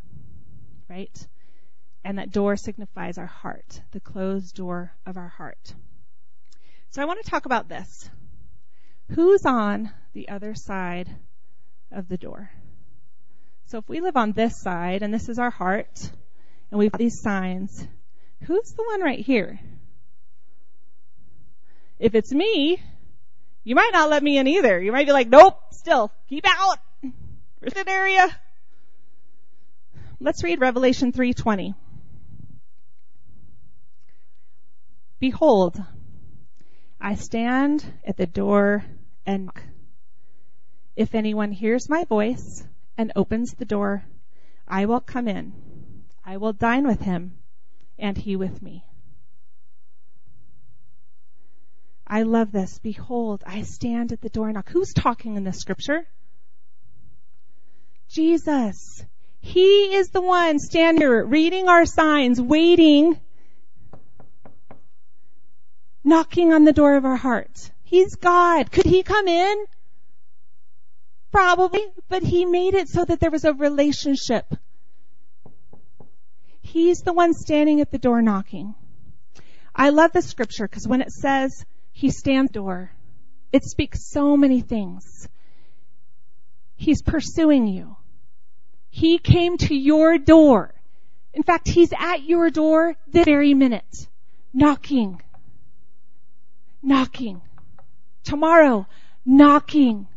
[0.87, 1.27] Right?
[2.07, 5.73] And that door signifies our heart, the closed door of our heart.
[6.91, 8.09] So I want to talk about this.
[9.11, 11.13] Who's on the other side
[11.91, 12.49] of the door.
[13.65, 16.09] So if we live on this side and this is our heart
[16.71, 17.85] and we've got these signs,
[18.45, 19.59] who's the one right here?
[21.99, 22.81] If it's me,
[23.65, 24.79] you might not let me in either.
[24.79, 26.79] You might be like, nope, still, keep out.
[27.59, 28.33] Restricted area.
[30.21, 31.75] Let's read Revelation 3:20.
[35.19, 35.81] Behold,
[37.01, 38.85] I stand at the door
[39.25, 39.63] and knock.
[40.95, 42.65] If anyone hears my voice
[42.97, 44.05] and opens the door,
[44.67, 45.53] I will come in.
[46.23, 47.37] I will dine with him
[47.97, 48.83] and he with me.
[52.05, 52.79] I love this.
[52.79, 54.69] Behold, I stand at the door and knock.
[54.69, 56.07] Who's talking in this scripture?
[58.09, 59.03] Jesus.
[59.39, 63.19] He is the one standing here reading our signs, waiting,
[66.07, 67.71] knocking on the door of our heart.
[67.83, 68.71] He's God.
[68.71, 69.65] Could he come in?
[71.31, 74.45] Probably, but he made it so that there was a relationship.
[76.61, 78.73] He's the one standing at the door knocking.
[79.75, 82.89] I love the scripture because when it says he stands door,
[83.51, 85.27] it speaks so many things.
[86.77, 87.97] He's pursuing you.
[88.89, 90.73] He came to your door.
[91.33, 94.07] In fact, he's at your door this very minute,
[94.53, 95.21] knocking,
[96.87, 97.41] knocking.
[98.23, 98.87] Tomorrow,
[99.25, 100.07] knocking.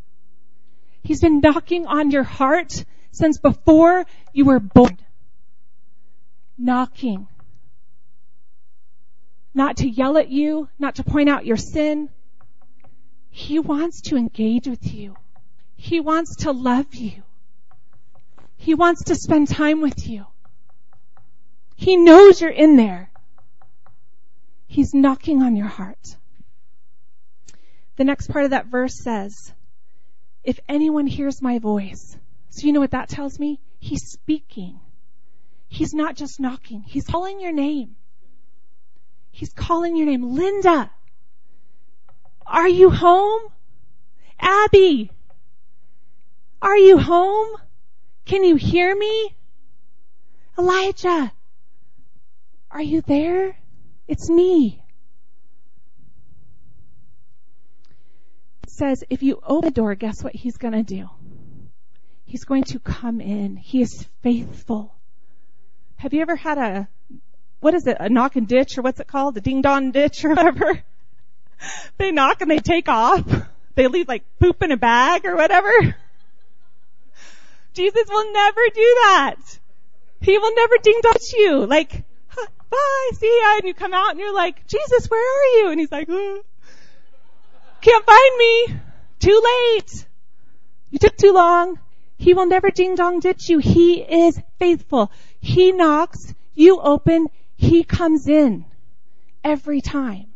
[1.02, 4.96] He's been knocking on your heart since before you were born.
[6.56, 7.26] Knocking.
[9.52, 12.08] Not to yell at you, not to point out your sin.
[13.30, 15.16] He wants to engage with you.
[15.74, 17.22] He wants to love you.
[18.56, 20.26] He wants to spend time with you.
[21.74, 23.10] He knows you're in there.
[24.66, 26.16] He's knocking on your heart.
[28.00, 29.52] The next part of that verse says,
[30.42, 32.16] if anyone hears my voice.
[32.48, 33.60] So you know what that tells me?
[33.78, 34.80] He's speaking.
[35.68, 36.82] He's not just knocking.
[36.86, 37.96] He's calling your name.
[39.30, 40.34] He's calling your name.
[40.34, 40.90] Linda.
[42.46, 43.42] Are you home?
[44.38, 45.10] Abby.
[46.62, 47.48] Are you home?
[48.24, 49.36] Can you hear me?
[50.58, 51.34] Elijah.
[52.70, 53.58] Are you there?
[54.08, 54.79] It's me.
[58.80, 61.08] Says if you open the door, guess what he's going to do?
[62.24, 63.56] He's going to come in.
[63.56, 64.94] He is faithful.
[65.96, 66.88] Have you ever had a,
[67.60, 69.36] what is it, a knock and ditch or what's it called?
[69.36, 70.82] A ding dong ditch or whatever?
[71.98, 73.22] they knock and they take off.
[73.74, 75.94] They leave like poop in a bag or whatever.
[77.74, 79.36] Jesus will never do that.
[80.22, 81.66] He will never ding dong you.
[81.66, 82.04] Like,
[82.70, 83.56] bye, see ya.
[83.58, 85.70] And you come out and you're like, Jesus, where are you?
[85.70, 86.42] And he's like, oh.
[87.80, 88.80] Can't find me.
[89.18, 90.06] Too late.
[90.90, 91.78] You took too long.
[92.16, 93.58] He will never ding dong ditch you.
[93.58, 95.10] He is faithful.
[95.40, 98.66] He knocks, you open, he comes in
[99.42, 100.26] every time.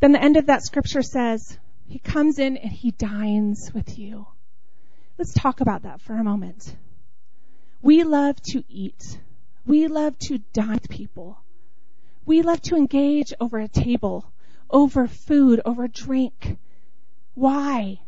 [0.00, 4.26] Then the end of that scripture says, he comes in and he dines with you.
[5.16, 6.76] Let's talk about that for a moment.
[7.80, 9.18] We love to eat.
[9.64, 11.38] We love to dine with people.
[12.26, 14.30] We love to engage over a table
[14.70, 16.58] over food, over drink.
[17.34, 18.00] Why?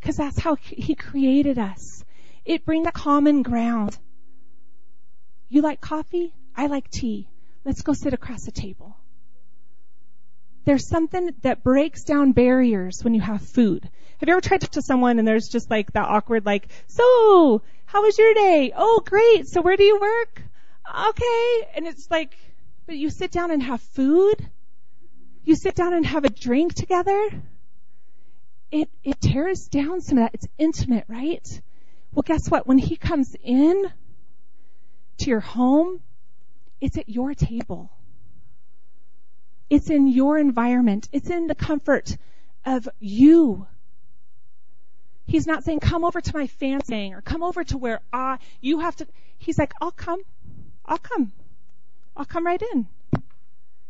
[0.00, 2.04] Because that's how He created us.
[2.44, 3.96] It brings a common ground.
[5.48, 6.34] You like coffee?
[6.56, 7.28] I like tea.
[7.64, 8.96] Let's go sit across the table.
[10.64, 13.88] There's something that breaks down barriers when you have food.
[14.18, 16.68] Have you ever tried to talk to someone and there's just like that awkward like,
[16.86, 18.72] so, How was your day?
[18.74, 19.46] Oh, great.
[19.48, 20.42] So where do you work?
[21.08, 21.68] Okay.
[21.74, 22.36] And it's like,
[22.86, 24.48] but you sit down and have food?
[25.44, 27.30] You sit down and have a drink together?
[28.70, 30.34] It, it tears down some of that.
[30.34, 31.60] It's intimate, right?
[32.12, 32.66] Well, guess what?
[32.66, 33.90] When he comes in
[35.18, 36.00] to your home,
[36.80, 37.90] it's at your table.
[39.68, 41.08] It's in your environment.
[41.12, 42.16] It's in the comfort
[42.64, 43.66] of you.
[45.26, 48.80] He's not saying, come over to my fancy or come over to where I, you
[48.80, 49.06] have to,
[49.38, 50.20] he's like, I'll come.
[50.84, 51.32] I'll come.
[52.16, 52.86] I'll come right in.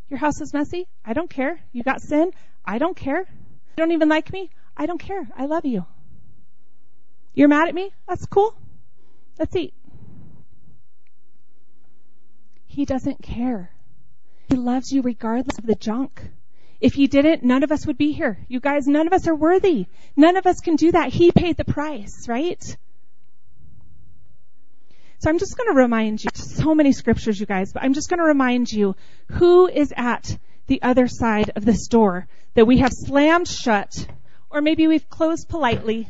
[0.08, 0.88] Your house is messy?
[1.04, 1.60] I don't care.
[1.72, 2.32] You got sin?
[2.64, 3.20] I don't care.
[3.20, 4.50] You don't even like me?
[4.76, 5.26] I don't care.
[5.36, 5.86] I love you.
[7.34, 7.92] You're mad at me?
[8.06, 8.54] That's cool.
[9.38, 9.74] Let's eat.
[12.66, 13.70] He doesn't care.
[14.48, 16.22] He loves you regardless of the junk.
[16.80, 18.38] If he didn't, none of us would be here.
[18.48, 19.86] You guys, none of us are worthy.
[20.16, 21.12] None of us can do that.
[21.12, 22.76] He paid the price, right?
[25.22, 28.10] So I'm just going to remind you, so many scriptures, you guys, but I'm just
[28.10, 28.96] going to remind you
[29.28, 34.04] who is at the other side of this door that we have slammed shut,
[34.50, 36.08] or maybe we've closed politely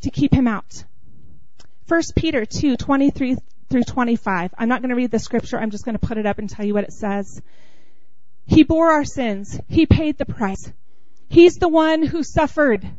[0.00, 0.82] to keep him out.
[1.88, 3.36] 1 Peter 2, 23
[3.68, 4.54] through 25.
[4.56, 5.58] I'm not going to read the scripture.
[5.58, 7.42] I'm just going to put it up and tell you what it says.
[8.46, 9.60] He bore our sins.
[9.68, 10.72] He paid the price.
[11.28, 12.90] He's the one who suffered.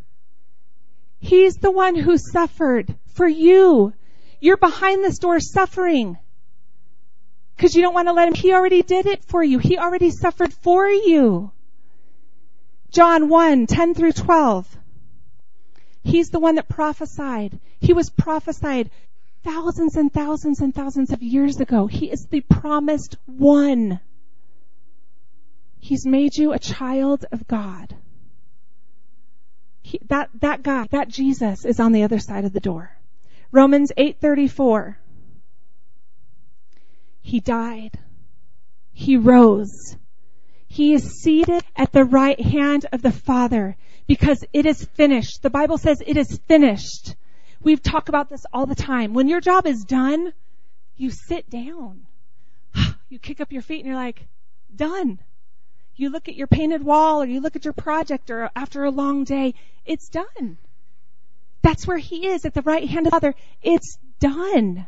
[1.19, 3.93] He's the one who suffered for you.
[4.41, 6.17] You're behind this door suffering.
[7.55, 8.33] Because you don't want to let him.
[8.33, 9.59] He already did it for you.
[9.59, 11.51] He already suffered for you.
[12.89, 14.77] John 1, 10 through 12.
[16.03, 17.59] He's the one that prophesied.
[17.79, 18.89] He was prophesied
[19.43, 21.85] thousands and thousands and thousands of years ago.
[21.85, 23.99] He is the promised one.
[25.79, 27.95] He's made you a child of God.
[29.83, 32.97] He, that, that guy, that Jesus is on the other side of the door.
[33.51, 34.97] Romans 8:34.
[37.21, 37.99] He died.
[38.93, 39.97] He rose.
[40.67, 43.75] He is seated at the right hand of the Father
[44.07, 45.41] because it is finished.
[45.41, 47.15] The Bible says it is finished.
[47.61, 49.13] We talk about this all the time.
[49.13, 50.33] When your job is done,
[50.95, 52.07] you sit down.
[53.09, 54.25] You kick up your feet and you're like,
[54.73, 55.19] done
[56.01, 58.91] you look at your painted wall or you look at your project or after a
[58.91, 59.53] long day,
[59.85, 60.57] it's done.
[61.61, 63.35] That's where he is at the right hand of the Father.
[63.61, 64.87] It's done.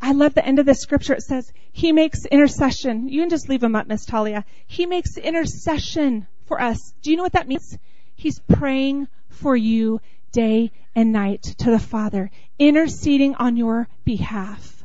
[0.00, 1.12] I love the end of this scripture.
[1.12, 3.08] It says, He makes intercession.
[3.08, 4.44] You can just leave him up, Miss Talia.
[4.66, 6.94] He makes intercession for us.
[7.02, 7.76] Do you know what that means?
[8.14, 10.00] He's praying for you
[10.32, 14.84] day and night to the Father, interceding on your behalf.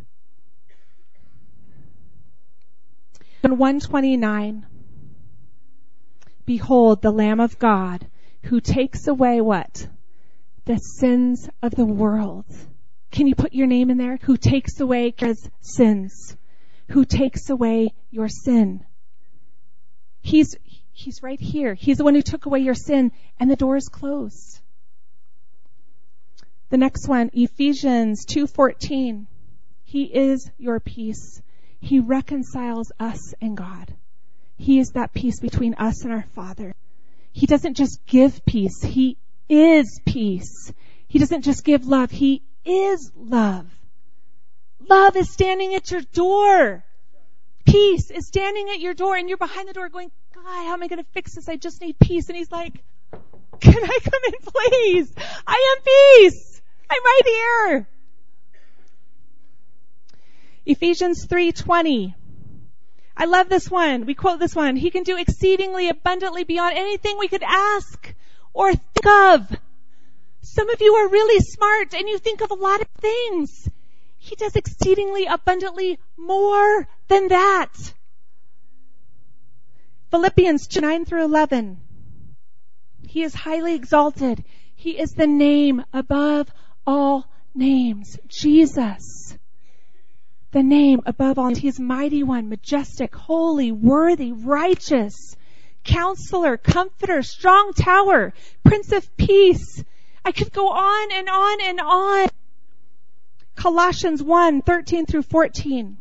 [3.43, 4.65] In 129,
[6.45, 8.07] Behold the Lamb of God
[8.43, 9.87] who takes away what?
[10.65, 12.45] The sins of the world.
[13.11, 14.17] Can you put your name in there?
[14.23, 16.35] Who takes away his sins.
[16.89, 18.83] Who takes away your sin.
[20.21, 20.55] He's,
[20.91, 21.75] he's right here.
[21.75, 24.59] He's the one who took away your sin and the door is closed.
[26.69, 29.27] The next one, Ephesians 2:14.
[29.83, 31.41] He is your peace.
[31.79, 33.93] He reconciles us and God.
[34.57, 36.73] He is that peace between us and our Father.
[37.31, 38.81] He doesn't just give peace.
[38.81, 39.17] He
[39.49, 40.71] is peace.
[41.07, 42.11] He doesn't just give love.
[42.11, 43.67] He is love.
[44.87, 46.83] Love is standing at your door.
[47.65, 50.83] Peace is standing at your door and you're behind the door going, God, how am
[50.83, 51.49] I going to fix this?
[51.49, 52.27] I just need peace.
[52.29, 52.83] And he's like,
[53.59, 55.13] can I come in please?
[55.47, 56.61] I am peace.
[56.89, 57.87] I'm right here.
[60.65, 62.15] Ephesians 3:20.
[63.17, 64.05] I love this one.
[64.05, 64.75] We quote this one.
[64.75, 68.13] He can do exceedingly abundantly beyond anything we could ask
[68.55, 69.57] or think of.
[70.41, 73.69] Some of you are really smart and you think of a lot of things.
[74.17, 77.73] He does exceedingly abundantly more than that.
[80.09, 81.77] Philippians 9 through 11.
[83.07, 84.43] He is highly exalted.
[84.75, 86.49] He is the name above
[86.87, 88.17] all names.
[88.27, 89.37] Jesus
[90.55, 91.53] the name above all.
[91.53, 95.35] He is mighty one, majestic, holy, worthy, righteous,
[95.85, 98.33] counselor, comforter, strong tower,
[98.63, 99.83] prince of peace.
[100.25, 102.27] I could go on and on and on.
[103.55, 105.97] Colossians 1, 13 through 14.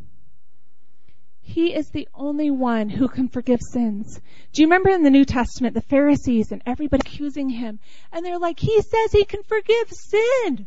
[1.40, 4.20] He is the only one who can forgive sins.
[4.52, 7.78] Do you remember in the New Testament, the Pharisees and everybody accusing him?
[8.10, 10.66] And they're like, he says he can forgive sin.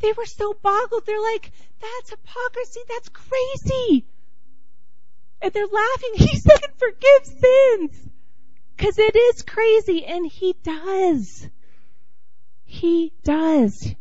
[0.00, 1.06] They were so boggled.
[1.06, 2.80] They're like, that's hypocrisy.
[2.88, 4.04] That's crazy.
[5.40, 6.12] And they're laughing.
[6.16, 8.08] He said, forgive sins.
[8.78, 10.04] Cause it is crazy.
[10.04, 11.48] And he does.
[12.64, 13.94] He does.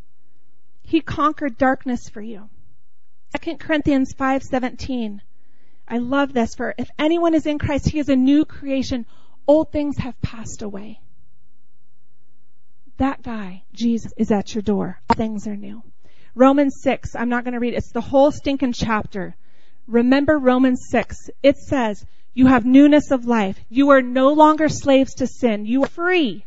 [0.83, 2.49] He conquered darkness for you.
[3.41, 5.21] 2 Corinthians 5:17.
[5.87, 9.05] I love this for if anyone is in Christ, he is a new creation.
[9.47, 10.99] Old things have passed away.
[12.97, 14.99] That guy, Jesus, is at your door.
[15.09, 15.83] All things are new.
[16.33, 17.77] Romans 6, I'm not going to read it.
[17.77, 19.35] It's the whole stinking chapter.
[19.87, 21.29] Remember Romans 6.
[21.43, 22.05] It says,
[22.35, 23.57] you have newness of life.
[23.69, 25.65] You are no longer slaves to sin.
[25.65, 26.45] You are free.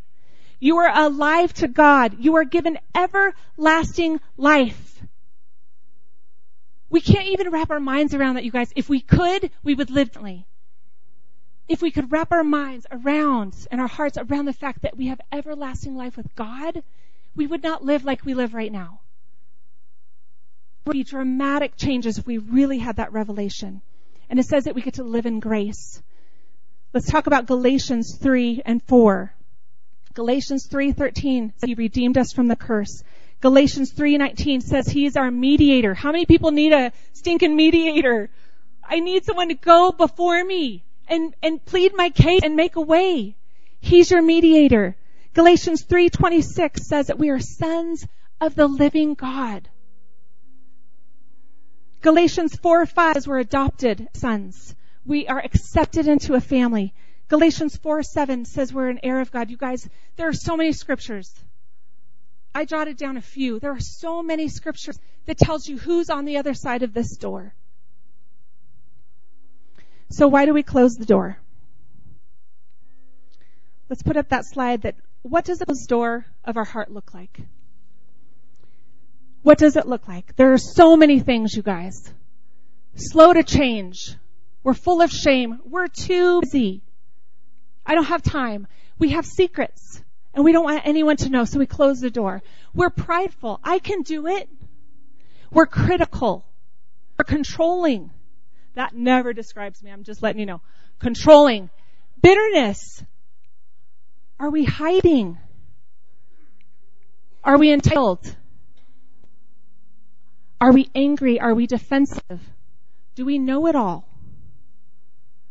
[0.61, 2.17] You are alive to God.
[2.21, 5.03] You are given everlasting life.
[6.91, 8.71] We can't even wrap our minds around that, you guys.
[8.77, 10.47] If we could, we would live differently.
[11.69, 15.07] If we could wrap our minds around and our hearts around the fact that we
[15.09, 16.83] have everlasting life with God,
[17.35, 19.01] we would not live like we live right now.
[20.85, 23.83] There would be dramatic changes if we really had that revelation.
[24.31, 26.03] And it says that we get to live in grace.
[26.93, 29.35] Let's talk about Galatians 3 and 4.
[30.15, 33.05] Galatians 3:13 says he redeemed us from the curse.
[33.41, 35.95] Galatians 3:19 says he is our mediator.
[35.95, 38.31] How many people need a stinking mediator?
[38.83, 42.81] I need someone to go before me and, and plead my case and make a
[42.81, 43.37] way.
[43.81, 44.97] He's your mediator.
[45.35, 48.05] Galatians 3:26 says that we are sons
[48.41, 49.69] of the living God.
[52.01, 54.75] Galatians 4 5 says we're adopted sons.
[55.05, 56.95] We are accepted into a family.
[57.29, 59.51] Galatians 4 7 says we're an heir of God.
[59.51, 61.35] You guys, there are so many scriptures.
[62.55, 63.59] I jotted down a few.
[63.59, 67.17] There are so many scriptures that tells you who's on the other side of this
[67.17, 67.55] door.
[70.11, 71.39] So why do we close the door?
[73.89, 77.41] Let's put up that slide that what does the door of our heart look like?
[79.43, 80.37] What does it look like?
[80.37, 82.13] There are so many things, you guys.
[82.97, 84.15] Slow to change.
[84.63, 85.61] We're full of shame.
[85.65, 86.83] We're too busy.
[87.87, 88.67] I don't have time.
[88.99, 90.03] We have secrets
[90.35, 92.43] and we don't want anyone to know, so we close the door.
[92.75, 93.61] We're prideful.
[93.65, 94.49] I can do it.
[95.51, 96.45] We're critical.
[97.19, 98.11] We're controlling.
[98.75, 99.91] That never describes me.
[99.91, 100.61] I'm just letting you know.
[100.99, 101.71] Controlling.
[102.21, 103.03] Bitterness.
[104.39, 105.39] Are we hiding?
[107.43, 108.37] Are we entitled?
[110.61, 111.41] Are we angry?
[111.41, 112.41] Are we defensive?
[113.15, 114.09] Do we know it all?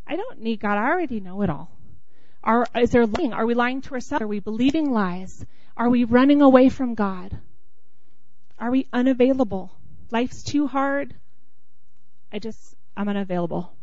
[0.05, 0.77] I don't need God.
[0.77, 1.71] I already know it all.
[2.43, 3.33] Are, is there lying?
[3.33, 4.21] Are we lying to ourselves?
[4.21, 5.45] Are we believing lies?
[5.75, 7.37] Are we running away from God?
[8.59, 9.71] Are we unavailable?
[10.11, 11.13] Life's too hard.
[12.31, 13.73] I just, I'm unavailable.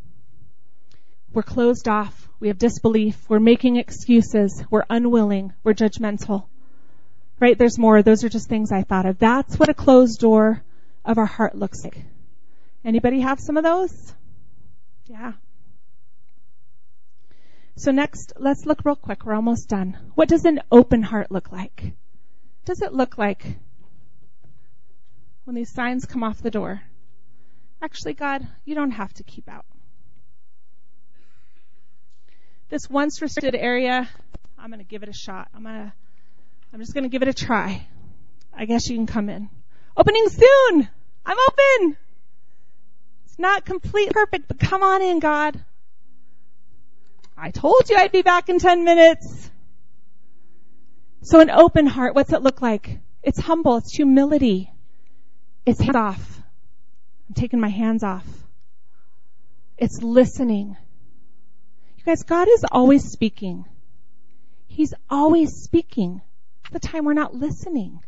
[1.33, 2.29] We're closed off.
[2.41, 3.29] We have disbelief.
[3.29, 4.63] We're making excuses.
[4.71, 5.53] We're unwilling.
[5.63, 6.47] We're judgmental.
[7.41, 7.59] Right?
[7.59, 8.03] There's more.
[8.03, 9.19] Those are just things I thought of.
[9.19, 10.63] That's what a closed door
[11.05, 12.05] of our heart looks like.
[12.85, 14.15] Anybody have some of those?
[15.07, 15.33] Yeah.
[17.77, 19.25] So next, let's look real quick.
[19.25, 19.97] We're almost done.
[20.15, 21.95] What does an open heart look like?
[22.65, 23.45] Does it look like
[25.45, 26.83] when these signs come off the door?
[27.83, 29.67] Actually, God, you don't have to keep out.
[32.71, 34.09] This once restricted area,
[34.59, 35.49] I'm going to give it a shot.
[35.55, 35.93] I'm going to,
[36.73, 37.87] I'm just going to give it a try.
[38.57, 39.51] I guess you can come in.
[39.97, 40.89] Opening soon.
[41.25, 41.97] I'm open.
[43.25, 45.63] It's not complete perfect, but come on in, God.
[47.37, 49.51] I told you I'd be back in 10 minutes.
[51.23, 52.99] So an open heart, what's it look like?
[53.23, 53.79] It's humble.
[53.79, 54.71] It's humility.
[55.65, 56.43] It's hands off.
[57.29, 58.27] I'm taking my hands off.
[59.79, 60.77] It's listening.
[61.97, 63.65] You guys, God is always speaking.
[64.67, 66.21] He's always speaking.
[66.71, 68.01] The time we're not listening.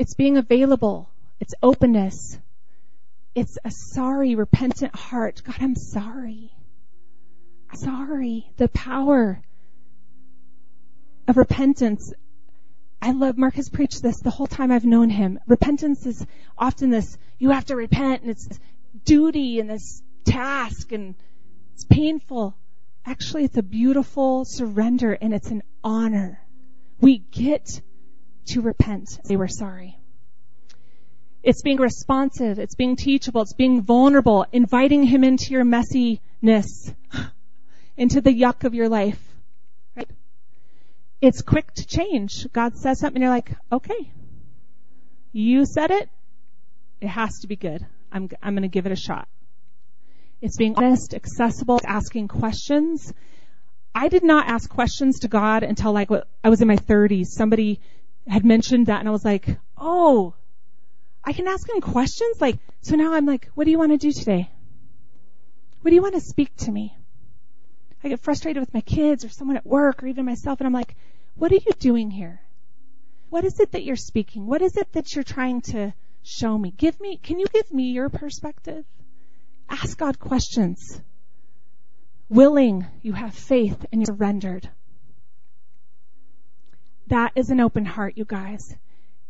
[0.00, 1.10] It's being available.
[1.40, 2.38] It's openness.
[3.34, 5.42] It's a sorry, repentant heart.
[5.44, 6.54] God, I'm sorry.
[7.74, 8.50] Sorry.
[8.56, 9.42] The power
[11.28, 12.14] of repentance.
[13.02, 15.38] I love Mark has preached this the whole time I've known him.
[15.46, 16.26] Repentance is
[16.56, 18.48] often this, you have to repent and it's
[19.04, 21.14] duty and this task and
[21.74, 22.56] it's painful.
[23.04, 26.40] Actually, it's a beautiful surrender and it's an honor.
[27.02, 27.82] We get
[28.50, 29.18] to repent.
[29.24, 29.96] They were sorry.
[31.42, 32.58] It's being responsive.
[32.58, 33.42] It's being teachable.
[33.42, 36.94] It's being vulnerable, inviting him into your messiness,
[37.96, 39.20] into the yuck of your life.
[39.96, 40.08] Right?
[41.20, 42.46] It's quick to change.
[42.52, 44.12] God says something you're like, okay,
[45.32, 46.08] you said it.
[47.00, 47.86] It has to be good.
[48.12, 49.28] I'm, I'm going to give it a shot.
[50.42, 53.12] It's being honest, accessible, asking questions.
[53.94, 56.10] I did not ask questions to God until like
[56.44, 57.26] I was in my 30s.
[57.26, 57.80] Somebody
[58.30, 60.34] had mentioned that and I was like, oh,
[61.24, 63.98] I can ask him questions like, so now I'm like, what do you want to
[63.98, 64.50] do today?
[65.82, 66.96] What do you want to speak to me?
[68.02, 70.72] I get frustrated with my kids or someone at work or even myself and I'm
[70.72, 70.94] like,
[71.34, 72.40] what are you doing here?
[73.30, 74.46] What is it that you're speaking?
[74.46, 76.72] What is it that you're trying to show me?
[76.76, 78.84] Give me, can you give me your perspective?
[79.68, 81.00] Ask God questions.
[82.28, 84.68] Willing, you have faith and you're surrendered.
[87.10, 88.74] That is an open heart, you guys.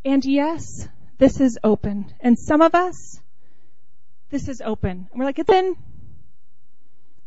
[0.05, 2.13] And yes, this is open.
[2.21, 3.21] And some of us,
[4.29, 5.09] this is open.
[5.11, 5.77] And we're like, it's in.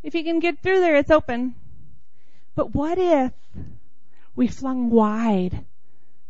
[0.03, 1.55] If you can get through there, it's open.
[2.55, 3.33] But what if
[4.35, 5.65] we flung wide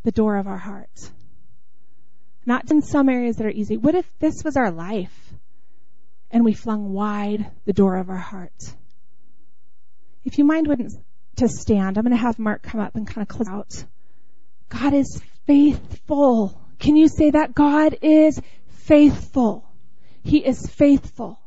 [0.04, 1.12] the door of our heart?
[2.46, 3.76] Not in some areas that are easy.
[3.76, 5.34] What if this was our life
[6.32, 8.74] and we flung wide the door of our heart?
[10.24, 10.94] If you mind wouldn't
[11.38, 13.84] to stand, I'm going to have Mark come up and kind of close out.
[14.74, 16.60] God is faithful.
[16.80, 17.54] Can you say that?
[17.54, 19.64] God is faithful.
[20.24, 21.40] He is faithful.